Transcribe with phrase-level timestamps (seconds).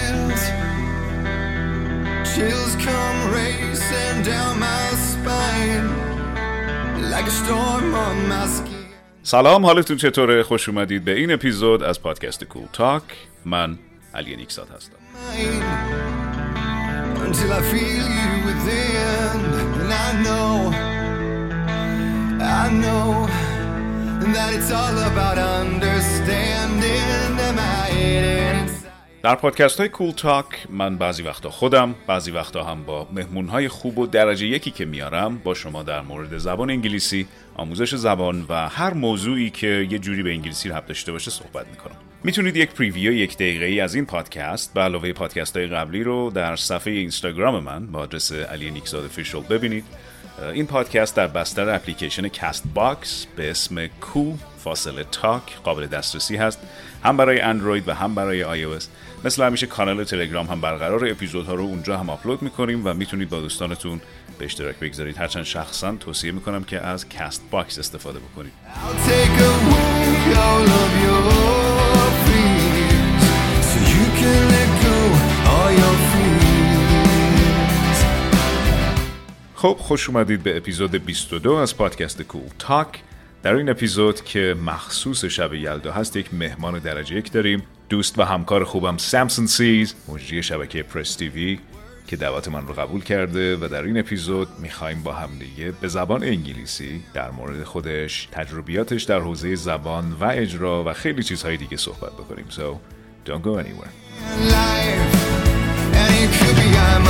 [0.00, 0.42] chills.
[2.32, 5.88] Chills come racing down my spine
[7.12, 8.86] like a storm on my skin.
[9.22, 13.02] سلام حالتون چطوره خوش اومدید به این اپیزود از پادکست کول تاک
[13.44, 13.78] من
[14.14, 14.96] علی نیکسات هستم
[17.26, 19.38] until I feel you within.
[19.82, 20.52] And I know,
[22.62, 23.10] I know
[24.34, 27.38] that it's all about understanding.
[27.48, 28.59] Am I in
[29.22, 33.68] در پادکست های کول تاک من بعضی وقتا خودم بعضی وقتا هم با مهمون های
[33.68, 38.68] خوب و درجه یکی که میارم با شما در مورد زبان انگلیسی آموزش زبان و
[38.68, 41.96] هر موضوعی که یه جوری به انگلیسی ربط داشته باشه صحبت می‌کنم.
[42.24, 46.30] می‌تونید یک پریویو یک دقیقه ای از این پادکست به علاوه پادکست های قبلی رو
[46.30, 49.84] در صفحه اینستاگرام من با آدرس علی نیکزاد فیشل ببینید.
[50.52, 56.58] این پادکست در بستر اپلیکیشن کاست باکس به اسم کو فاصله تاک قابل دسترسی هست.
[57.04, 58.64] هم برای اندروید و هم برای آی
[59.24, 63.40] مثل همیشه کانال تلگرام هم برقرار اپیزودها رو اونجا هم آپلود می‌کنیم و می‌تونید با
[63.40, 64.00] دوستانتون
[64.38, 65.18] به اشتراک بگذارید.
[65.18, 68.52] هرچند شخصا توصیه می‌کنم که از کاست باکس استفاده بکنید.
[79.54, 82.88] خب خوش اومدید به اپیزود 22 از پادکست کول تاک.
[83.42, 87.62] در این اپیزود که مخصوص شب یلدا هست یک مهمان درجه یک داریم.
[87.90, 91.58] دوست و همکار خوبم سامسون سیز مجری شبکه پرس تیوی
[92.06, 95.88] که دعوت من رو قبول کرده و در این اپیزود می‌خوایم با هم دیگه به
[95.88, 101.76] زبان انگلیسی در مورد خودش تجربیاتش در حوزه زبان و اجرا و خیلی چیزهای دیگه
[101.76, 102.78] صحبت بکنیم so
[103.28, 103.92] don't go anywhere.
[106.00, 107.04] And it could be I'm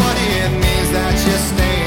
[0.00, 1.81] what it means that you're standing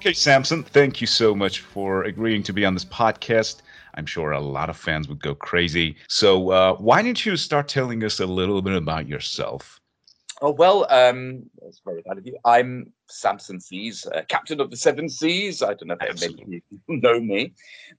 [0.00, 3.56] Okay, Samson, thank you so much for agreeing to be on this podcast.
[3.96, 5.94] I'm sure a lot of fans would go crazy.
[6.08, 9.78] So, uh, why don't you start telling us a little bit about yourself?
[10.40, 12.34] Oh well, um, that's very kind of you.
[12.46, 15.62] I'm Samson Seas, uh, captain of the Seven Seas.
[15.62, 17.52] I don't know if many of you know me,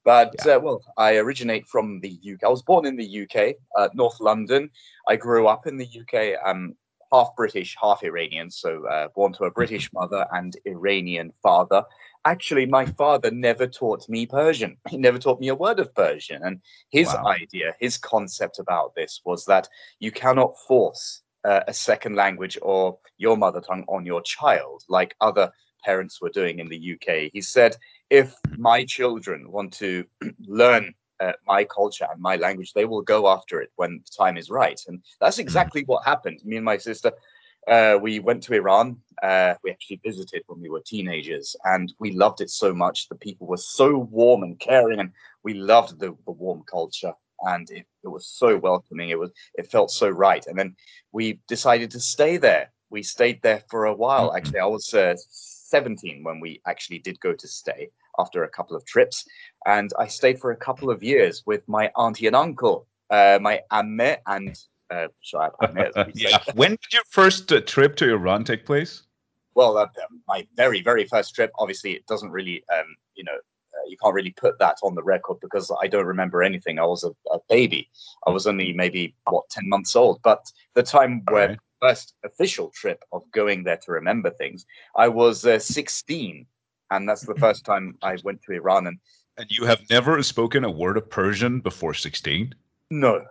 [0.03, 2.43] but uh, well, I originate from the UK.
[2.43, 4.71] I was born in the UK, uh, North London.
[5.07, 6.39] I grew up in the UK.
[6.43, 6.75] I'm
[7.11, 11.83] half British, half Iranian, so uh, born to a British mother and Iranian father.
[12.25, 14.77] Actually, my father never taught me Persian.
[14.89, 16.41] He never taught me a word of Persian.
[16.43, 17.25] And his Wow.
[17.27, 19.67] idea, his concept about this was that
[19.99, 25.15] you cannot force uh, a second language or your mother tongue on your child like
[25.21, 25.51] other
[25.83, 27.31] parents were doing in the UK.
[27.33, 27.75] He said,
[28.09, 30.05] if my children want to
[30.47, 34.37] learn uh, my culture and my language, they will go after it when the time
[34.37, 34.81] is right.
[34.87, 36.39] And that's exactly what happened.
[36.45, 37.11] Me and my sister,
[37.67, 38.97] uh, we went to Iran.
[39.21, 43.07] Uh, we actually visited when we were teenagers, and we loved it so much.
[43.09, 45.11] The people were so warm and caring, and
[45.43, 47.13] we loved the, the warm culture.
[47.41, 49.09] And it, it was so welcoming.
[49.09, 50.45] It was it felt so right.
[50.47, 50.75] And then
[51.11, 52.71] we decided to stay there.
[52.89, 54.31] We stayed there for a while.
[54.31, 54.37] Mhm.
[54.37, 57.89] Actually, I was uh, 17 when we actually did go to stay
[58.19, 59.25] after a couple of trips.
[59.65, 63.61] And I stayed for a couple of years with my auntie and uncle, uh, my
[63.71, 64.57] amme and
[64.89, 66.29] uh, Shoaib amme, as we say.
[66.31, 66.39] yeah.
[66.55, 69.03] When did your first uh, trip to Iran take place?
[69.55, 69.87] well, uh,
[70.27, 74.13] my very, very first trip, obviously, it doesn't really, um, you know, uh, you can't
[74.13, 76.79] really put that on the record because I don't remember anything.
[76.79, 77.89] I was a, a baby.
[78.27, 80.21] I was only maybe, what, 10 months old.
[80.23, 81.59] But the time where Alright.
[81.81, 86.45] first official trip of going there to remember things, I was uh, 16.
[86.91, 88.87] And that's the first time I went to Iran.
[88.87, 88.99] And
[89.37, 92.53] And you have never spoken a word of Persian before 16?
[92.91, 93.25] no,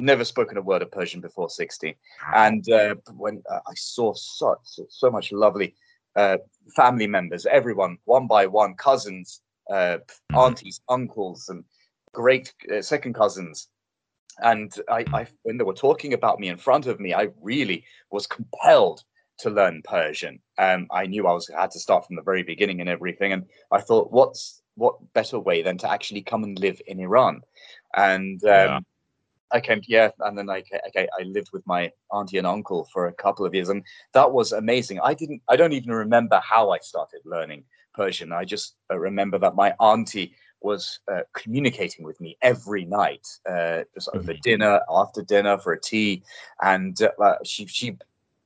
[0.00, 1.94] never spoken a word of Persian before 16.
[2.34, 4.58] and uh, when uh, I saw such
[4.90, 5.74] so much lovely
[6.14, 6.36] uh,
[6.76, 9.40] family members, everyone one by one, cousins,
[9.70, 9.98] uh,
[10.30, 10.44] Mhm.
[10.44, 11.64] aunties, uncles, and
[12.12, 13.68] great uh, second cousins,
[14.42, 17.84] and I, I, when they were talking about me in front of me, I really
[18.10, 19.02] was compelled
[19.38, 20.40] to learn Persian.
[20.58, 23.32] Um, I knew I was I had to start from the very beginning and everything,
[23.32, 27.42] and I thought, what's what better way than to actually come and live in Iran?
[27.96, 28.80] And um, Yeah.
[29.50, 33.06] I came, yeah, and then I, okay, I lived with my auntie and uncle for
[33.06, 33.82] a couple of years, and
[34.12, 35.00] that was amazing.
[35.00, 37.64] I didn't, I don't even remember how I started learning
[37.94, 38.32] Persian.
[38.32, 43.84] I just uh, remember that my auntie was uh, communicating with me every night, uh,
[43.94, 44.40] just over Mhm.
[44.42, 46.22] dinner, after dinner for a tea,
[46.62, 47.96] and uh, she she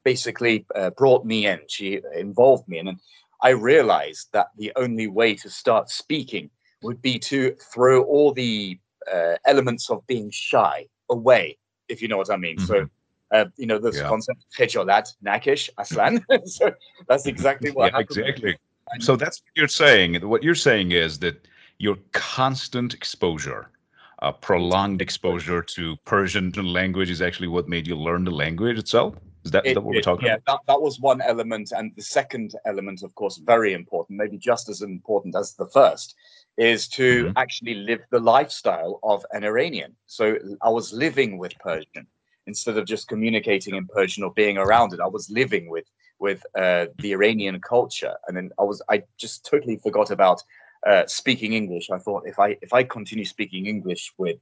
[0.05, 1.61] basically uh, brought me in.
[1.69, 2.99] She involved me in, and
[3.43, 6.51] I realized that the only way to start speaking
[6.83, 8.79] would be to throw all the
[9.13, 11.59] uh, elements of being shy away,
[11.89, 12.59] if you know what I mean.
[12.59, 12.87] So,
[13.33, 14.09] uh, you know, this Yeah.
[14.09, 16.25] concept, khijolat, nakish, aslan.
[16.47, 16.73] so
[17.09, 18.19] that's exactly what yeah, happened.
[18.19, 18.57] exactly.
[19.01, 20.15] so that's what you're saying.
[20.29, 21.49] What you're saying is that
[21.79, 23.71] your constant exposure,
[24.21, 29.15] uh, prolonged exposure to Persian language, is actually what made you learn the language itself.
[29.45, 30.47] Is that, It- that what we're talking yeah, about?
[30.67, 31.73] that, that was one element.
[31.77, 36.15] And the second element, of course, very important, maybe just as important as the first,
[36.57, 37.33] is to Mhm.
[37.37, 39.97] actually live the lifestyle of an Iranian.
[40.07, 42.07] So I was living with Persian
[42.47, 45.01] instead of just communicating in Persian or being around it.
[45.01, 45.87] I was living with
[46.19, 50.41] with uh, the Iranian culture, and then I was I just totally forgot about
[50.87, 51.91] uh, speaking English.
[51.91, 54.39] I thought if I if I continue speaking English with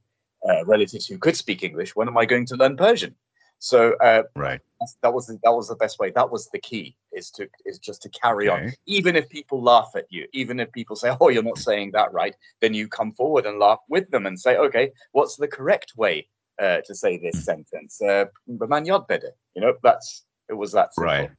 [0.47, 3.15] uh, relatives who could speak English, when am I going to learn Persian?
[3.63, 4.59] So uh, Right.
[5.03, 6.09] that was the, that was the best way.
[6.09, 9.91] That was the key is to is just to carry on, even if people laugh
[9.95, 13.11] at you, even if people say, "Oh, you're not saying that right," then you come
[13.13, 16.27] forward and laugh with them and say, "Okay, what's the correct way
[16.59, 19.31] uh, to say this sentence?" Uh, "Beman yad better.
[19.53, 21.11] you know, that's it was that simple.
[21.13, 21.29] Right.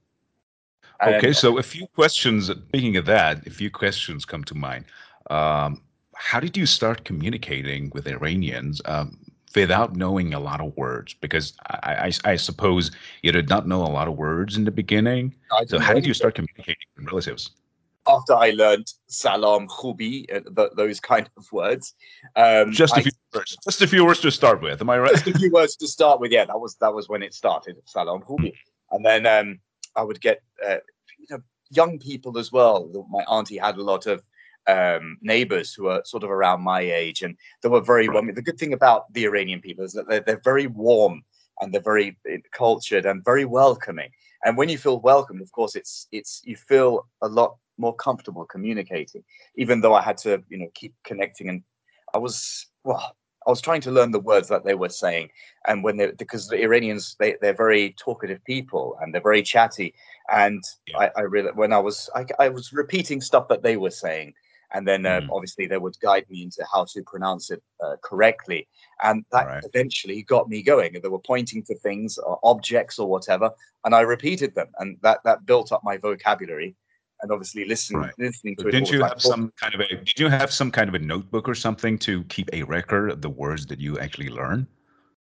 [1.01, 2.47] And- Okay, so a few questions.
[2.69, 4.85] Speaking of that, a few questions come to mind.
[5.29, 5.83] Um,
[6.15, 9.19] how did you start communicating with Iranians um,
[9.55, 11.15] without knowing a lot of words?
[11.15, 12.91] Because I, I, I suppose
[13.23, 15.35] you did not know a lot of words in the beginning.
[15.67, 17.51] So how did you start communicating with relatives?
[18.09, 21.95] after I learned salam, khubi, uh, those kind of words.
[22.35, 23.57] Um, Just a I- few words.
[23.65, 24.81] Just a few words to start with.
[24.81, 25.13] Am I right?
[25.13, 26.33] just a few words to start with.
[26.33, 27.77] Yeah, that was that was when it started.
[27.85, 28.55] Salam Hubi.
[28.91, 29.61] And then um,
[29.97, 30.79] I would get uh,
[31.19, 32.91] you know young people as well.
[33.09, 34.23] My auntie had a lot of
[34.67, 38.09] um, neighbors who are sort of around my age, and they were very.
[38.09, 38.15] Right.
[38.15, 38.35] warm.
[38.35, 41.23] The good thing about the Iranian people is that they're, they're very warm
[41.61, 44.11] and they're very uh, cultured and very welcoming.
[44.45, 48.45] And when you feel welcome, of course, it's it's you feel a lot more comfortable
[48.45, 49.25] communicating.
[49.57, 51.63] Even though I had to, you know, keep connecting, and
[52.15, 53.17] I was well.
[53.45, 55.31] I was trying to learn the words that they were saying,
[55.67, 59.95] and when they because the Iranians they they're very talkative people and they're very chatty,
[60.33, 60.99] and Yeah.
[60.99, 64.35] I, I really when I was I, I was repeating stuff that they were saying,
[64.73, 65.29] and then uh, Mhm.
[65.31, 68.69] obviously they would guide me into how to pronounce it uh, correctly,
[69.03, 69.65] and that Right.
[69.65, 70.95] eventually got me going.
[70.95, 73.51] And they were pointing to things or objects or whatever,
[73.85, 76.75] and I repeated them, and that that built up my vocabulary,
[77.21, 78.15] and obviously listening Right.
[78.19, 78.73] listening to it.
[78.73, 81.49] didn't you have some kind of a did you have some kind of a notebook
[81.49, 84.67] or something to keep a record of the words that you actually learn?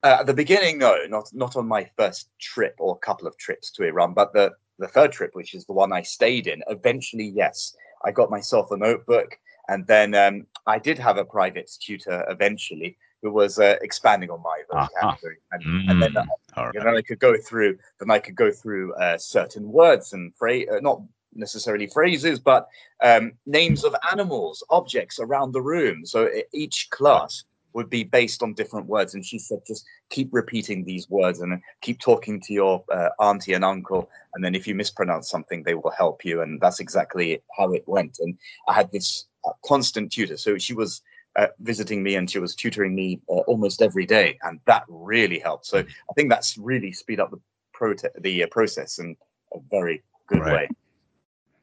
[0.04, 3.36] Uh, at the beginning, no, not not on my first trip or a couple of
[3.38, 6.60] trips to Iran, but the the third trip, which is the one I stayed in,
[6.66, 9.38] eventually, yes, I got myself a notebook,
[9.68, 14.42] and then um, I did have a private tutor eventually who was uh, expanding on
[14.42, 14.88] my Uh-huh.
[14.88, 16.26] vocabulary, and, and then Mm,
[16.56, 16.84] all you right.
[16.84, 20.66] know, I could go through, then I could go through uh, certain words and phrase,
[20.72, 21.02] uh, not
[21.34, 22.68] necessarily phrases, but
[23.02, 26.04] um, names of animals, objects around the room.
[26.04, 29.14] So each class would be based on different words.
[29.14, 33.54] And she said, just keep repeating these words and keep talking to your uh, auntie
[33.54, 34.10] and uncle.
[34.34, 36.42] And then if you mispronounce something, they will help you.
[36.42, 38.18] And that's exactly how it went.
[38.20, 38.36] And
[38.68, 40.36] I had this uh, constant tutor.
[40.36, 41.02] So she was
[41.36, 44.38] uh, visiting me and she was tutoring me uh, almost every day.
[44.42, 45.66] And that really helped.
[45.66, 47.40] So I think that's really speed up the,
[47.74, 49.16] prote- the uh, process in
[49.54, 50.52] a very good Right.
[50.52, 50.68] way.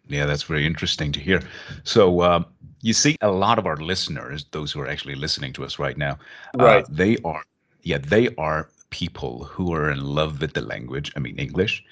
[0.07, 1.41] Yeah, that's very interesting to hear.
[1.83, 2.47] So, um,
[2.81, 5.98] you see, a lot of our listeners, those who are actually listening to us right
[5.98, 6.18] now,
[6.60, 6.86] uh, Right.
[6.90, 7.44] they are,
[7.84, 11.12] yeah, they are people who are in love with the language.
[11.16, 11.83] I mean, English,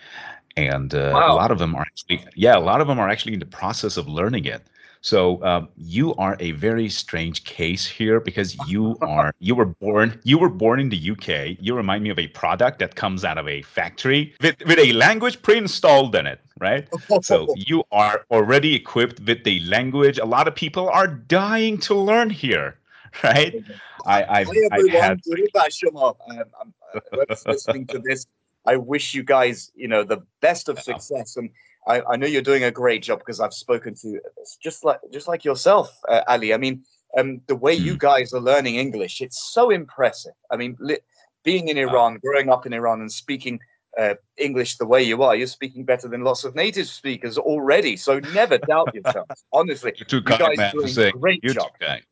[0.56, 3.34] and uh, a lot of them are actually, yeah, a lot of them are actually
[3.34, 4.64] in the process of learning it.
[5.02, 10.20] So um, you are a very strange case here because you are you were born
[10.24, 11.58] you were born in the UK.
[11.62, 14.94] You remind me of a product that comes out of a factory with with a
[14.94, 16.88] language pre-installed in it, right?
[17.22, 20.18] So you are already equipped with the language.
[20.18, 22.80] A lot of people are dying to learn here,
[23.24, 23.64] right?
[24.06, 26.16] I, I've, I've had Durba Shoma.
[26.30, 26.74] Um, I'm,
[27.12, 28.28] whoever's listening to this,
[28.66, 31.38] I wish you guys, you know, the best of success.
[31.38, 31.50] And
[31.88, 34.20] I, I know you're doing a great job because I've spoken to
[34.62, 36.54] just like just like yourself, uh, Ali.
[36.54, 36.84] I mean,
[37.18, 40.34] um, the way you guys are learning English, it's so impressive.
[40.52, 41.00] I mean, li-
[41.44, 43.60] being in Iran, growing up in Iran, and speaking
[43.98, 47.98] uh, English the way you are, you're speaking better than lots of native speakers already.
[47.98, 49.28] So never doubt yourself.
[49.54, 51.14] Honestly, You're too you kind, guys man, for saying.
[51.16, 51.72] a great You're job.
[51.80, 52.04] too kind.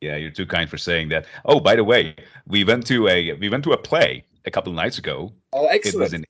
[0.00, 1.26] Yeah, you're too kind for saying that.
[1.44, 4.72] Oh, by the way, we went to a we went to a play a couple
[4.72, 5.32] of nights ago.
[5.52, 6.14] Oh, It was excellent.
[6.14, 6.24] an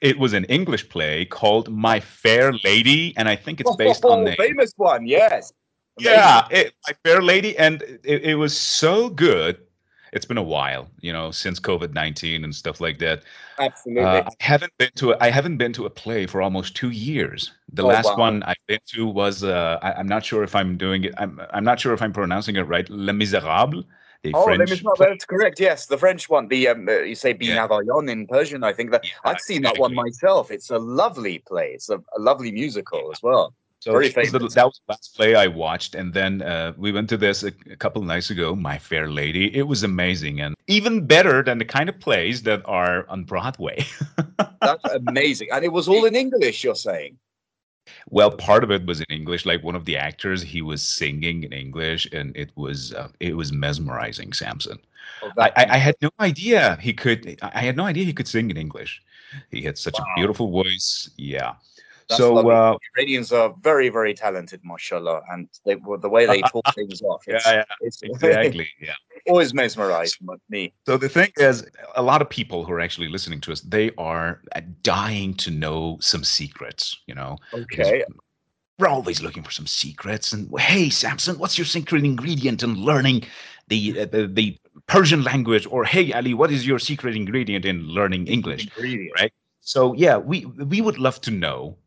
[0.00, 4.22] it was an English play called My Fair Lady, and I think it's based on
[4.22, 5.06] Oh, the famous one.
[5.06, 5.52] Yes.
[6.00, 9.58] yeah, it, My Fair Lady, and it, it was so good.
[10.14, 13.22] It's been a while, you know, since COVID nineteen and stuff like that.
[13.58, 14.04] Absolutely.
[14.04, 16.90] Uh, I haven't been to a, I haven't been to a play for almost two
[16.90, 17.52] years.
[17.72, 18.16] The Oh, last wow.
[18.16, 21.14] one I've been to was uh, I, I'm not sure if I'm doing it.
[21.18, 22.88] I'm I'm not sure if I'm pronouncing it right.
[22.88, 23.84] Les Miserables,
[24.22, 24.82] the oh, French.
[24.82, 25.08] not, play.
[25.08, 25.60] that's correct.
[25.60, 26.48] Yes, the French one.
[26.48, 27.68] The um, uh, you say Bin Yeah.
[28.08, 28.64] In Persian.
[28.64, 30.50] I think that Yeah, I've seen that one myself.
[30.50, 31.72] It's a lovely play.
[31.74, 33.54] It's a, a lovely musical as well.
[33.84, 34.54] So Very that was the- famous.
[34.54, 37.52] that was the last play I watched, and then uh, we went to this a,
[37.70, 38.54] a couple of nights ago.
[38.56, 39.54] My Fair Lady.
[39.54, 43.84] It was amazing, and even better than the kind of plays that are on Broadway.
[44.62, 45.48] That's amazing.
[45.52, 47.18] And it was all in English, you're saying?
[48.08, 49.44] well, part of it was in English.
[49.44, 53.36] Like one of the actors, he was singing in English, and it was uh, it
[53.36, 54.32] was mesmerizing.
[54.32, 54.78] Samson.
[55.22, 57.38] Oh, I, I, I had no idea he could.
[57.42, 59.02] I had no idea he could sing in English.
[59.50, 60.06] He had such Wow.
[60.08, 61.10] a beautiful voice.
[61.18, 61.52] Yeah.
[62.08, 66.42] That's so uh, Iranians are very, very talented, mashallah, and they, well, the way they
[66.52, 68.68] talk things off, yeah, it's, yeah, it's exactly.
[68.80, 68.94] Yeah.
[69.28, 70.18] always mesmerized
[70.50, 70.72] me.
[70.86, 73.90] So the thing is, a lot of people who are actually listening to us, they
[73.96, 77.00] are uh, dying to know some secrets.
[77.06, 78.04] You know, Okay,
[78.78, 80.32] we're always looking for some secrets.
[80.32, 83.24] And hey, Samson, what's your secret ingredient in learning
[83.68, 85.66] the uh, the, the Persian language?
[85.70, 88.64] Or hey, Ali, what is your secret ingredient in learning English?
[88.64, 89.12] ingredient.
[89.18, 89.32] right?
[89.60, 91.78] So yeah, we we would love to know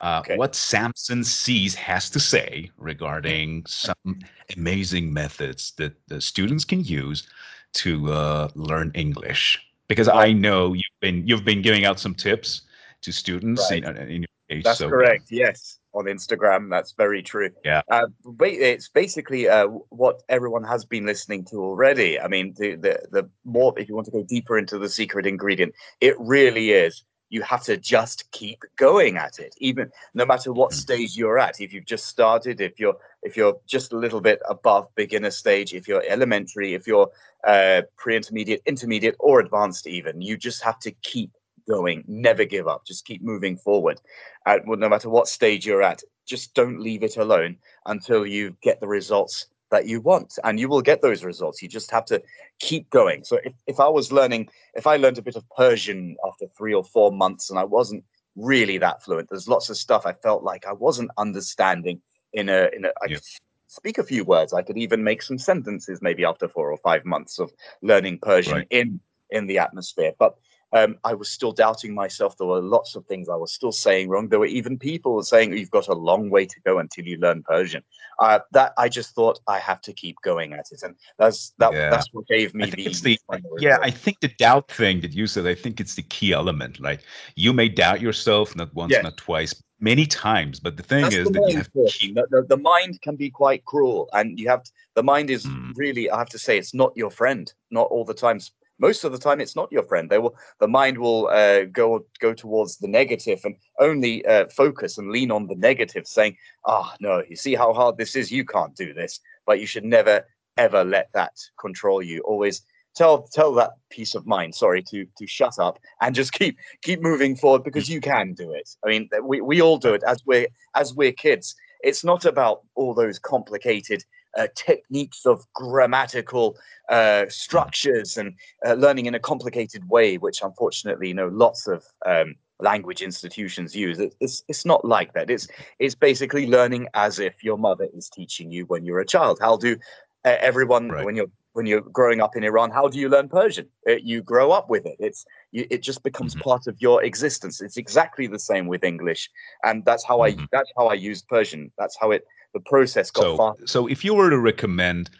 [0.00, 0.36] uh, Okay.
[0.36, 4.18] what Samson Seas has to say regarding some
[4.56, 7.28] amazing methods that the students can use
[7.74, 9.60] to uh, learn English.
[9.88, 12.62] Because I know you've been you've been giving out some tips
[13.02, 14.64] to students in, in your case.
[14.64, 15.24] That's so, correct.
[15.30, 17.50] Yes, on Instagram, that's very true.
[17.64, 17.82] Yeah.
[17.90, 18.06] uh,
[18.40, 22.18] it's basically uh, what everyone has been listening to already.
[22.18, 25.26] I mean, the, the the more if you want to go deeper into the secret
[25.26, 27.04] ingredient, it really is.
[27.34, 30.80] You have to just keep going at it, even no matter what Mm.
[30.84, 31.60] stage you're at.
[31.60, 35.74] If you've just started, if you're if you're just a little bit above beginner stage,
[35.74, 37.10] if you're elementary, if you're
[37.54, 41.30] uh, pre-intermediate, intermediate, or advanced, even you just have to keep
[41.68, 42.04] going.
[42.06, 42.86] Never give up.
[42.86, 44.00] Just keep moving forward.
[44.46, 48.78] Well, no matter what stage you're at, just don't leave it alone until you get
[48.80, 50.38] the results that you want.
[50.44, 51.60] And you will get those results.
[51.60, 52.22] You just have to
[52.60, 53.24] keep going.
[53.24, 56.74] So if, if I was learning, if I learned a bit of Persian after three
[56.74, 58.04] or four months and I wasn't
[58.36, 62.00] really that fluent, there's lots of stuff I felt like I wasn't understanding
[62.32, 63.16] in a in a I Yeah.
[63.16, 63.26] could
[63.66, 64.52] speak a few words.
[64.52, 67.52] I could even make some sentences maybe after four or five months of
[67.82, 68.66] learning Persian Right.
[68.70, 69.00] in
[69.30, 70.12] in the atmosphere.
[70.18, 70.36] But
[70.74, 72.36] um, I was still doubting myself.
[72.36, 74.28] There were lots of things I was still saying wrong.
[74.28, 77.44] There were even people saying you've got a long way to go until you learn
[77.44, 77.84] Persian.
[78.18, 81.72] Uh, that I just thought I have to keep going at it, and that's that.
[81.72, 81.90] Yeah.
[81.90, 83.18] That's what gave me the, the
[83.58, 83.78] yeah.
[83.82, 85.46] I think the doubt thing that you said.
[85.46, 86.80] I think it's the key element.
[86.80, 87.00] Like
[87.36, 89.02] you may doubt yourself not once, Yeah.
[89.02, 90.58] not twice, many times.
[90.58, 92.14] But the thing That's is the that you mind have to keep.
[92.16, 95.44] The, the, the mind can be quite cruel, and you have to, the mind is
[95.44, 95.72] Mm.
[95.76, 96.10] really.
[96.10, 97.52] I have to say, it's not your friend.
[97.70, 98.52] Not all the times.
[98.78, 100.10] Most of the time, it's not your friend.
[100.10, 100.36] They will.
[100.58, 105.30] The mind will uh, go go towards the negative and only uh, focus and lean
[105.30, 108.32] on the negative, saying, "Ah, no, you see how hard this is.
[108.32, 110.24] You can't do this." But you should never
[110.56, 112.20] ever let that control you.
[112.22, 112.62] Always
[112.94, 117.00] tell tell that piece of mind, sorry, to to shut up and just keep keep
[117.00, 118.68] moving forward because you can do it.
[118.84, 121.54] I mean, we we all do it as we're as we're kids.
[121.82, 124.04] It's not about all those complicated
[124.36, 126.56] uh, techniques of grammatical
[126.88, 128.34] uh, structures and
[128.66, 133.74] uh, learning in a complicated way, which unfortunately, you know, lots of um, language institutions
[133.74, 133.98] use.
[133.98, 135.30] It, it's it's not like that.
[135.30, 135.48] It's
[135.78, 139.38] it's basically learning as if your mother is teaching you when you're a child.
[139.40, 139.76] How do
[140.24, 141.04] uh, everyone Right.
[141.04, 143.68] when you're when you're growing up in Iran, how do you learn Persian?
[143.88, 144.96] Uh, you grow up with it.
[144.98, 146.42] It's you, it just becomes Mhm.
[146.42, 147.60] part of your existence.
[147.60, 149.30] It's exactly the same with English,
[149.62, 150.48] and that's how I Mhm.
[150.50, 151.70] that's how I used Persian.
[151.78, 155.10] That's how it the process got So, so if you were to recommend,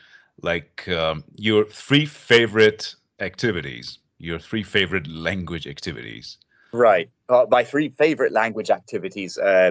[0.42, 6.38] like, um, your three favorite activities, your three favorite language activities,
[6.72, 7.08] Right.
[7.28, 9.70] Uh, my three favorite language activities uh,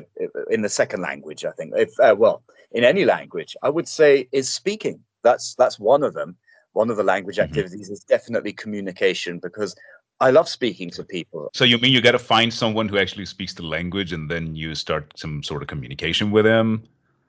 [0.49, 4.29] in the second language, I think, if uh, well, in any language, I would say
[4.31, 5.01] is speaking.
[5.21, 6.37] That's that's one of them.
[6.71, 7.43] One of the language Mhm.
[7.43, 9.75] activities is definitely communication because
[10.21, 11.49] I love speaking to people.
[11.53, 14.55] so you mean you got to find someone who actually speaks the language, and then
[14.55, 16.83] you start some sort of communication with them.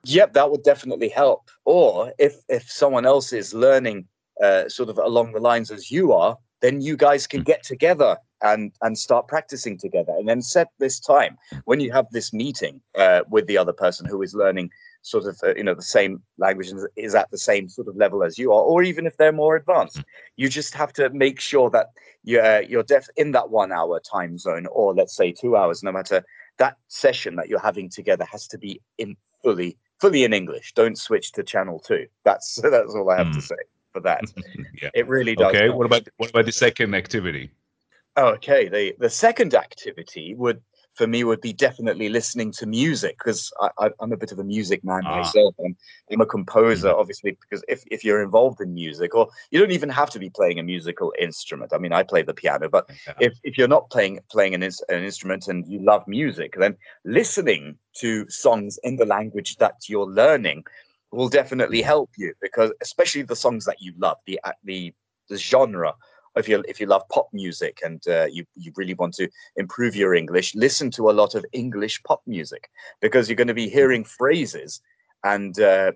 [0.07, 1.51] Yep, that would definitely help.
[1.65, 4.07] Or if if someone else is learning
[4.43, 7.47] uh, sort of along the lines as you are, then you guys can Mm.
[7.47, 12.07] get together and and start practicing together, and then set this time when you have
[12.11, 14.71] this meeting uh, with the other person who is learning
[15.03, 17.97] sort of uh, you know the same language and is at the same sort of
[17.97, 19.99] level as you are, or even if they're more advanced.
[19.99, 20.05] Mm.
[20.37, 21.89] You just have to make sure that
[22.23, 25.93] you're you're def in that one hour time zone, or let's say two hours, no
[25.93, 26.25] matter
[26.59, 30.75] that session that you're having together has to be in fully fully in English.
[30.75, 32.07] Don't switch to channel two.
[32.25, 33.43] That's that's all I have to Mm.
[33.49, 33.57] say
[33.93, 34.25] for that.
[34.83, 34.91] yeah.
[34.95, 35.49] It really does.
[35.55, 35.65] Okay.
[35.67, 35.77] help.
[35.77, 37.51] What about what about the second activity?
[38.17, 40.61] Okay, the the second activity would
[40.95, 43.53] for me would be definitely listening to music because
[44.01, 45.17] I'm a bit of a music man Ah.
[45.17, 45.55] myself.
[45.65, 45.77] I'm,
[46.11, 46.99] I'm a composer, Mhm.
[47.01, 50.31] obviously, because if, if you're involved in music, or you don't even have to be
[50.31, 51.73] playing a musical instrument.
[51.73, 53.15] I mean, I play the piano, but Yeah.
[53.21, 57.77] if, if you're not playing playing an, an instrument and you love music, then listening
[58.01, 60.65] to songs in the language that you're learning
[61.11, 61.85] will definitely Mhm.
[61.87, 64.93] help you because especially the songs that you love, the uh, the
[65.29, 65.95] the genre.
[66.37, 69.95] If you if you love pop music and uh, you you really want to improve
[69.95, 73.69] your English, listen to a lot of English pop music because you're going to be
[73.69, 74.81] hearing phrases
[75.25, 75.91] and uh,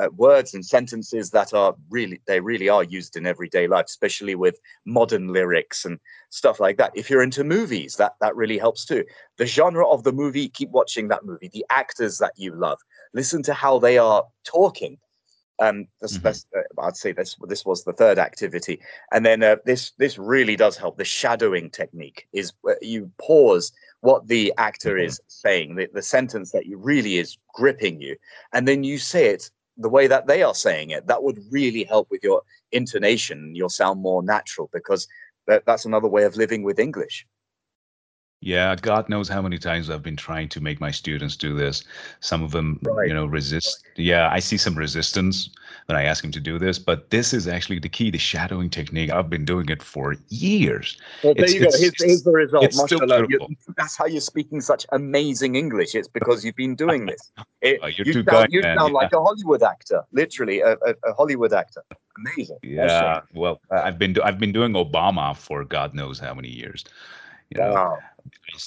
[0.00, 4.34] uh, words and sentences that are really they really are used in everyday life, especially
[4.34, 5.98] with modern lyrics and
[6.30, 6.92] stuff like that.
[6.94, 9.04] If you're into movies, that that really helps too.
[9.38, 11.48] The genre of the movie, keep watching that movie.
[11.52, 12.78] The actors that you love,
[13.14, 14.98] listen to how they are talking.
[15.60, 16.22] Um, that's, Mhm.
[16.22, 18.80] that's, uh, I'd say this this was the third activity,
[19.12, 20.96] and then uh, this this really does help.
[20.96, 25.06] The shadowing technique is where you pause what the actor Mhm.
[25.06, 28.16] is saying, the, the sentence that you really is gripping you,
[28.52, 31.06] and then you say it the way that they are saying it.
[31.06, 33.54] That would really help with your intonation.
[33.54, 35.08] You'll sound more natural because
[35.46, 37.26] that, that's another way of living with English.
[38.40, 41.82] Yeah, God knows how many times I've been trying to make my students do this.
[42.20, 43.08] Some of them, Right.
[43.08, 43.82] you know, resist.
[43.96, 45.50] Yeah, I see some resistance
[45.86, 48.70] when I ask them to do this, but this is actually the key, the shadowing
[48.70, 49.10] technique.
[49.10, 50.98] I've been doing it for years.
[51.24, 51.70] Well, there It's- you go.
[51.76, 52.72] Here's, here's the result.
[53.28, 55.96] You- that's how you're speaking such amazing English.
[55.96, 57.32] It's because you've been doing this.
[57.60, 58.98] It, Oh, you're you too sound, you sound yeah.
[59.00, 61.82] like a Hollywood actor, literally a, a, a Hollywood actor.
[62.16, 62.58] Amazing.
[62.62, 66.84] Yeah, well, I've been I've been doing Obama for God knows how many years.
[67.50, 67.98] You know, Wow.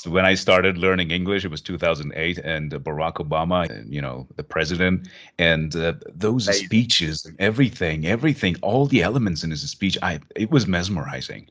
[0.07, 4.43] When I started learning English, it was 2008, and uh, Barack Obama, you know, the
[4.43, 5.07] president,
[5.37, 6.65] and uh, those Amazing.
[6.65, 11.47] speeches, and everything, everything, all the elements in his speech, I it was mesmerizing,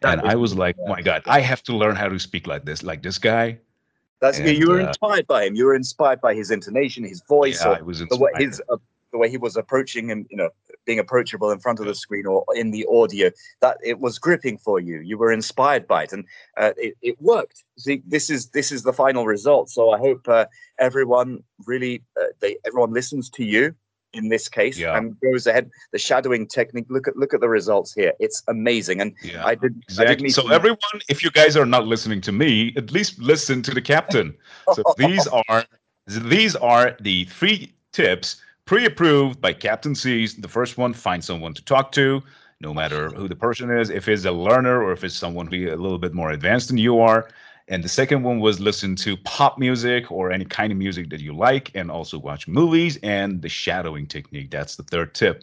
[0.00, 2.18] That and is I was like, oh my God, I have to learn how to
[2.18, 3.58] speak like this, like this guy.
[4.20, 5.54] That's And, you were uh, inspired by him.
[5.54, 8.62] You were inspired by his intonation, his voice, Yeah, or I was the way his
[8.70, 8.76] uh,
[9.12, 10.26] the way he was approaching him.
[10.30, 10.50] You know,
[10.86, 13.30] being approachable in front of the screen or in the audio.
[13.60, 15.00] That it was gripping for you.
[15.00, 16.24] You were inspired by it, and
[16.56, 17.64] uh, it, it worked.
[17.78, 19.70] See, this is this is the final result.
[19.70, 20.46] So I hope uh,
[20.78, 23.74] everyone really uh, they everyone listens to you
[24.12, 24.96] in this case Yeah.
[24.96, 25.70] and goes ahead.
[25.92, 26.86] The shadowing technique.
[26.88, 28.12] Look at look at the results here.
[28.18, 29.00] It's amazing.
[29.00, 29.46] And Yeah.
[29.46, 30.24] I did I Exactly.
[30.24, 33.62] meet So some- everyone, if you guys are not listening to me, at least listen
[33.62, 34.34] to the captain.
[34.74, 35.64] So these are
[36.06, 40.36] these are the three tips pre-approved by Captain Seas.
[40.36, 42.22] The first one: find someone to talk to,
[42.60, 43.90] no matter who the person is.
[43.90, 46.78] If it's a learner or if it's someone who a little bit more advanced than
[46.78, 47.28] you are.
[47.66, 51.18] And the second one was listen to pop music or any kind of music that
[51.18, 52.96] you like, and also watch movies.
[53.02, 54.52] And the shadowing technique.
[54.52, 55.42] That's the third tip.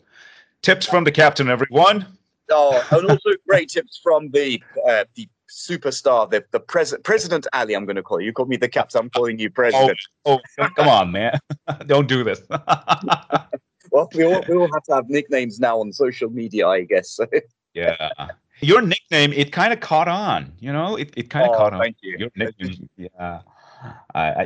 [0.62, 2.08] Tips from the captain, everyone.
[2.50, 7.76] Oh, and also great tips from the uh, the superstar, the the president, President Ali.
[7.76, 8.28] I'm going to call you.
[8.28, 9.02] You called me the captain.
[9.02, 10.00] I'm calling you Oh, president.
[10.26, 11.40] oh, oh come on, man!
[11.86, 12.42] Don't do this.
[13.92, 17.20] Well, we all we all have to have nicknames now on social media, I guess.
[17.74, 18.10] yeah,
[18.60, 20.52] your nickname it kind of caught on.
[20.60, 21.80] You know, it, it kind of Oh, caught on.
[21.80, 22.18] thank you.
[22.20, 23.42] Your nickname, yeah.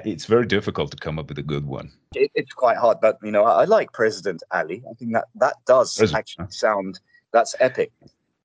[0.05, 1.91] It's very difficult to come up with a good one.
[2.13, 4.83] It, it's quite hard, but you know, I, I like President Ali.
[4.89, 6.99] I think that that does President, actually sound
[7.33, 7.91] that's epic.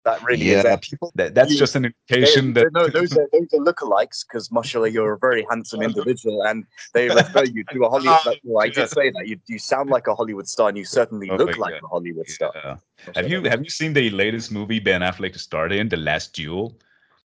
[0.07, 0.63] That really is.
[0.65, 1.11] Yeah, people.
[1.17, 4.53] That, that's You- just an indication they- that no, those are those are lookalikes because,
[4.53, 6.65] mashallah, you're a very handsome individual, and
[6.95, 8.21] they refer you to a Hollywood.
[8.27, 10.85] Oh, well, I did say that you you sound like a Hollywood star, and you
[10.85, 11.87] certainly Oh look like God.
[11.87, 12.53] a Hollywood star.
[12.55, 12.77] Yeah.
[13.17, 16.79] Have you have you seen the latest movie Ben Affleck starred in, The Last Duel?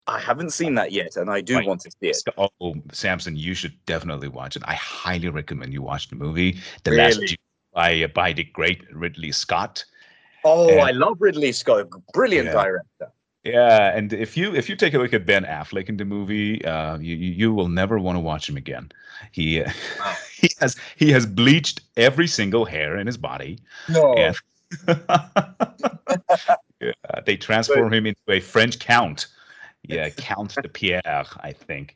[0.07, 1.67] I haven't seen that yet, and I do Right.
[1.67, 2.23] want to see it.
[2.37, 4.63] Oh, Samson, you should definitely watch it.
[4.65, 7.35] I highly recommend you watch the movie, The Last Duel
[7.73, 9.83] by by the great Ridley Scott.
[10.43, 10.83] Oh, Yeah.
[10.85, 12.53] I love Ridley Scott, brilliant Yeah.
[12.53, 13.11] director.
[13.45, 16.63] Yeah, and if you if you take a look at Ben Affleck in the movie,
[16.65, 18.91] uh, you you will never want to watch him again.
[19.31, 19.63] He
[20.39, 23.59] he has he has bleached every single hair in his body.
[23.87, 24.33] No, Yeah.
[26.81, 26.91] yeah,
[27.25, 29.27] they transform him into a French count.
[29.83, 31.01] Yeah, Count de Pierre,
[31.41, 31.95] I think.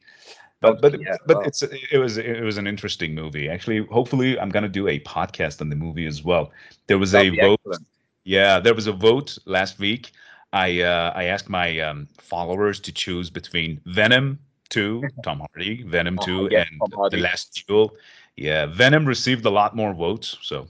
[0.61, 1.43] But but Yeah, but wow.
[1.43, 3.49] it's it was it was an interesting movie.
[3.49, 6.51] Actually, hopefully, I'm gonna do a podcast on the movie as well.
[6.87, 7.59] There was that'd a vote.
[7.65, 7.85] excellent.
[8.23, 10.11] Yeah, there was a vote last week.
[10.53, 16.19] I uh, I asked my um, followers to choose between Venom 2, Tom Hardy, Venom
[16.21, 17.95] Oh, 2, yeah, and The Last Duel.
[18.35, 20.37] Yeah, Venom received a lot more votes.
[20.41, 20.67] So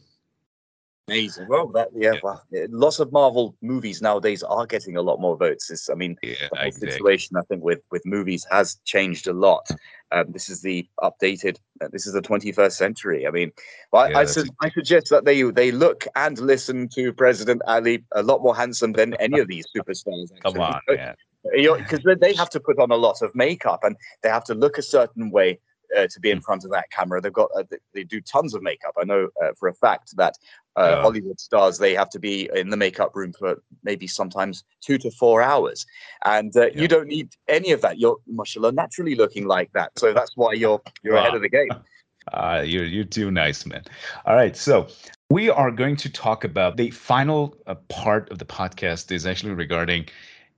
[1.10, 1.48] Amazing.
[1.50, 2.20] Well, that yeah, Yeah.
[2.24, 5.70] well, lots of Marvel movies nowadays are getting a lot more votes.
[5.70, 6.92] It's, I mean, yeah, the exactly.
[6.92, 9.68] situation I think with with movies has changed a lot.
[10.14, 11.58] Um, this is the updated.
[11.82, 13.28] Uh, this is the 21st century.
[13.28, 13.52] I mean,
[13.92, 17.62] well, Yeah, I, I, su- I suggest that they they look and listen to President
[17.68, 20.32] Ali a lot more handsome than any of these superstars.
[20.42, 21.16] Come on, man.
[21.44, 24.78] because they have to put on a lot of makeup and they have to look
[24.78, 25.60] a certain way
[25.98, 27.22] uh, to be in front of that camera.
[27.22, 28.94] They've got uh, they, they do tons of makeup.
[29.00, 30.36] I know uh, for a fact that
[30.76, 31.02] uh, Yeah.
[31.02, 35.12] Hollywood stars they have to be in the makeup room for maybe sometimes two to
[35.12, 35.86] four hours,
[36.26, 36.82] and uh, Yeah.
[36.82, 38.00] you don't need any of that.
[38.00, 41.70] You're mashallah naturally looking like that, so that's why you're you're ahead of the game.
[42.32, 43.84] Uh, you're you're too nice, man.
[44.26, 44.88] All right, so
[45.30, 49.54] we are going to talk about the final uh, part of the podcast is actually
[49.54, 50.08] regarding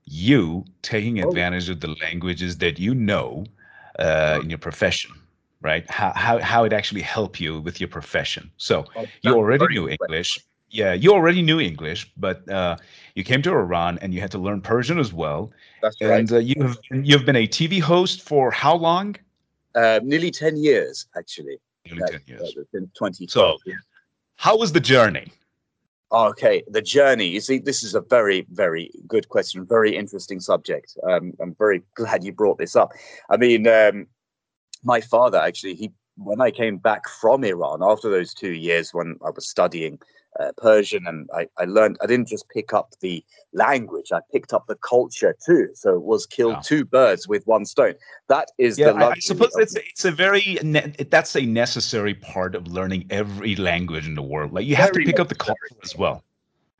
[0.06, 1.28] you taking Oh.
[1.28, 3.46] advantage of the languages that you know
[4.00, 5.12] uh, in your profession,
[5.70, 5.84] right?
[6.00, 8.44] How how how it actually help you with your profession.
[8.58, 8.86] So
[9.24, 9.86] you already knew.
[9.98, 10.32] English.
[10.82, 12.76] Yeah, you already knew English, but uh,
[13.18, 15.42] you came to Iran and you had to learn Persian as well.
[15.82, 16.20] That's right.
[16.20, 16.78] And uh, you have
[17.10, 19.08] you've been a TV host for how long?
[19.82, 21.58] Uh, nearly ten years actually.
[21.86, 22.42] Nearly Uh, ten years.
[22.42, 23.62] uh, 2012.
[23.66, 23.74] yeah.
[24.46, 25.28] How was the journey?
[26.12, 27.28] Okay, the journey.
[27.36, 30.88] You see, this is a very, very good question, very interesting subject.
[31.10, 32.90] Um, I'm very glad you brought this up.
[33.34, 34.08] I mean, um,
[34.86, 39.18] my father actually, he when I came back from Iran after those two years when
[39.26, 40.00] I was studying
[40.40, 44.54] uh, Persian and I, I learned, I didn't just pick up the language, I picked
[44.54, 45.70] up the culture too.
[45.74, 46.62] So it was killed Wow.
[46.62, 47.96] two birds with one stone.
[48.28, 52.14] That is Yeah, the I, I suppose it's it's a very ne- that's a necessary
[52.16, 54.54] part of learning every language in the world.
[54.54, 56.25] Like you have Very to pick up the culture as well.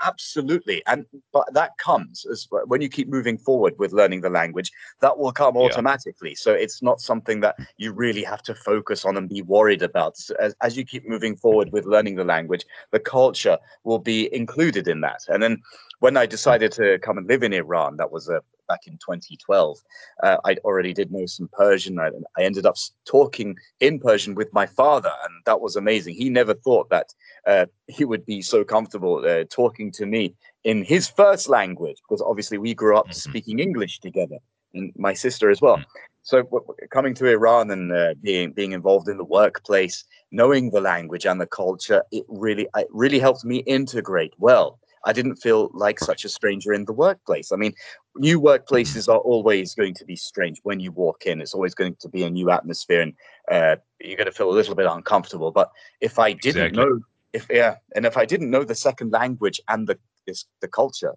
[0.06, 4.72] Absolutely, and but that comes as when you keep moving forward with learning the language.
[5.02, 5.64] That will come Yeah.
[5.66, 6.36] automatically.
[6.36, 10.18] So it's not something that you really have to focus on and be worried about.
[10.18, 14.34] So as, as you keep moving forward with learning the language, the culture will be
[14.34, 15.22] included in that.
[15.28, 15.62] And then
[16.00, 19.78] when I decided to come and live in Iran, that was uh, back in 2012.
[20.24, 22.00] Uh, I already did know some Persian.
[22.00, 26.16] I, I ended up talking in Persian with my father, and that was amazing.
[26.16, 27.14] He never thought that
[27.48, 32.22] uh, he would be so comfortable uh, talking to me in his first language because
[32.22, 33.14] obviously we grew up Mhm.
[33.14, 34.38] speaking English together,
[34.74, 35.78] and my sister as well.
[35.78, 35.86] Mhm.
[36.24, 40.72] So w- w- coming to Iran and uh, being being involved in the workplace, knowing
[40.72, 44.80] the language and the culture, it really it really helped me integrate well.
[45.06, 47.52] I didn't feel like such a stranger in the workplace.
[47.52, 47.74] I mean,
[48.18, 51.42] new workplaces are always going to be strange when you walk in.
[51.42, 53.14] It's always going to be a new atmosphere, and
[53.52, 55.52] uh, you're going to feel a little bit uncomfortable.
[55.52, 55.70] But
[56.02, 56.84] if I didn't Exactly.
[56.84, 57.00] know,
[57.34, 61.14] if yeah, and if I didn't know the second language and the this, the culture,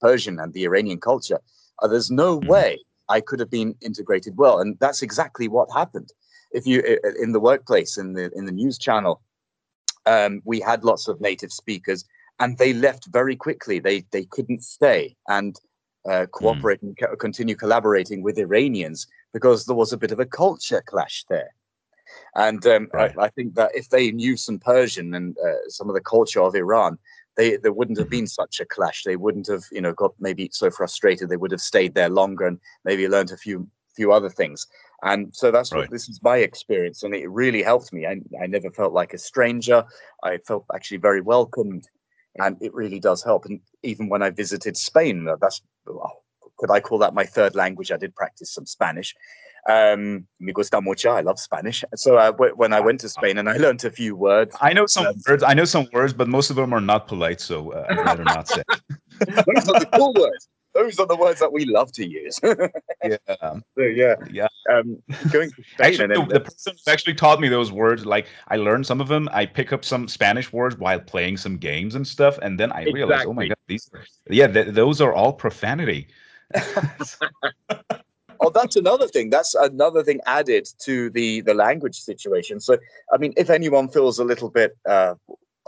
[0.00, 1.40] Persian and the Iranian culture,
[1.82, 2.46] uh, there's no Mhm.
[2.46, 2.78] way
[3.08, 4.60] I could have been integrated well.
[4.60, 6.12] And that's exactly what happened.
[6.52, 6.80] If you
[7.20, 9.20] in the workplace, in the in the news channel,
[10.06, 12.04] um, we had lots of native speakers,
[12.40, 13.78] and they left very quickly.
[13.78, 15.56] They they couldn't stay and
[16.08, 20.26] uh, cooperate and co- continue collaborating with Iranians because there was a bit of a
[20.26, 21.50] culture clash there.
[22.34, 23.14] And um, Right.
[23.18, 26.42] I, I think that if they knew some Persian and uh, some of the culture
[26.42, 26.98] of Iran,
[27.36, 28.10] they there wouldn't have Mhm.
[28.10, 29.02] been such a clash.
[29.04, 31.28] They wouldn't have, you know, got maybe so frustrated.
[31.28, 34.66] They would have stayed there longer and maybe learned a few few other things.
[35.02, 35.88] And so that's Right.
[35.88, 38.06] what this is my experience, and it really helped me.
[38.06, 39.84] I, I never felt like a stranger.
[40.22, 41.88] I felt actually very welcomed,
[42.38, 43.44] and it really does help.
[43.44, 46.22] And even when I visited Spain, that's well,
[46.58, 47.90] could I call that my third language?
[47.92, 49.14] I did practice some Spanish.
[49.68, 51.10] Um, me gusta mucho.
[51.10, 51.84] I love Spanish.
[51.94, 54.72] So uh, wh- when I went to Spain and I learned a few words, I
[54.74, 55.42] know some Um, words.
[55.42, 58.24] I know some words, but most of them are not polite, so uh, I'd rather
[58.24, 58.62] not say.
[59.20, 60.48] those are the cool words.
[60.74, 62.40] Those are the words that we love to use.
[63.06, 64.46] Yeah, so yeah, yeah.
[64.72, 64.96] um,
[65.30, 68.56] going to Spain Actually, the, the person who actually taught me those words, like I
[68.56, 69.28] learned some of them.
[69.30, 72.84] I pick up some Spanish words while playing some games and stuff, and then I
[72.84, 73.90] realized, oh my god, these,
[74.30, 76.08] yeah, th- those are all profanity.
[78.40, 82.76] oh that's another thing that's another thing added to the the language situation so
[83.12, 85.14] i mean if anyone feels a little bit uh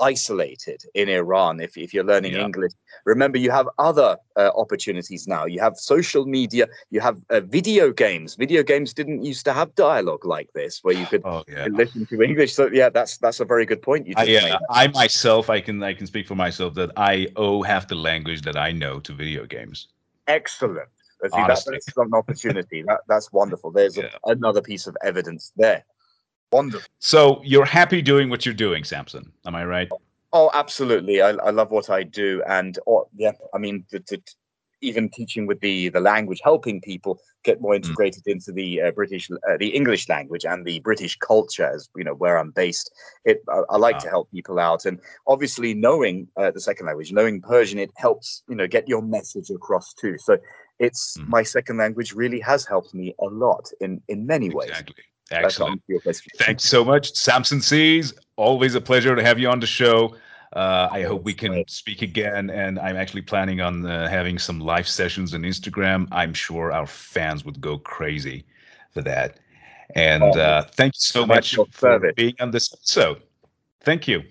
[0.00, 2.44] isolated in iran if, if you're learning Yeah.
[2.44, 2.72] english.
[3.04, 5.44] Remember you have other uh, opportunities now.
[5.46, 8.34] You have social media you have uh, video games.
[8.34, 11.66] Video games didn't used to have dialogue like this where you could Oh yeah.
[11.70, 12.54] listen to english.
[12.54, 14.58] So yeah that's that's a very good point you I, yeah, made.
[14.70, 18.42] I myself, I can I can speak for myself that I owe half the language
[18.42, 19.88] that I know to video games.
[20.26, 20.88] excellent.
[21.22, 22.82] See, that, that's an opportunity.
[22.82, 23.70] That, that's wonderful.
[23.70, 25.84] There's a- another piece of evidence there
[26.52, 29.32] wonderful So you're happy doing what you're doing, Samson?
[29.44, 29.88] Am I right?
[30.32, 31.22] Oh, absolutely.
[31.22, 34.20] I, I love what I do, and oh, yeah, I mean, the, the,
[34.82, 39.30] even teaching with the the language, helping people get more integrated into the uh, British,
[39.30, 42.90] uh, the English language, and the British culture, as you know, where I'm based.
[43.24, 47.12] It I, I like to help people out, and obviously knowing uh, the second language,
[47.12, 50.18] knowing Persian, it helps you know get your message across too.
[50.18, 50.36] So
[50.78, 51.28] it's Mhm.
[51.28, 54.70] my second language really has helped me a lot in in many ways.
[54.70, 55.04] Exactly.
[55.30, 55.72] Excellent.
[55.72, 56.32] answer your question.
[56.38, 58.14] Thanks so much, Samson Seas.
[58.36, 60.16] Always a pleasure to have you on the show.
[60.54, 62.50] Uh, I hope we can speak again.
[62.50, 66.08] And I'm actually planning on uh, having some live sessions on Instagram.
[66.12, 68.44] I'm sure our fans would go crazy
[68.92, 69.38] for that.
[69.94, 72.14] And Oh, uh, thank you so much for service.
[72.16, 73.22] being on this episode.
[73.82, 74.22] Thank you.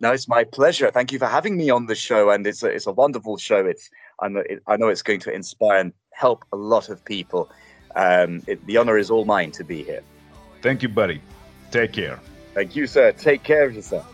[0.00, 0.90] No, it's my pleasure.
[0.90, 3.64] Thank you for having me on the show, and it's a, it's a wonderful show.
[3.66, 3.88] It's
[4.20, 7.50] I know it, I know it's going to inspire and help a lot of people.
[7.94, 10.02] Um, it, the honor is all mine to be here.
[10.62, 11.20] Thank you, buddy.
[11.70, 12.20] Take care.
[12.54, 13.12] Thank you, sir.
[13.12, 14.06] Take care of yourself.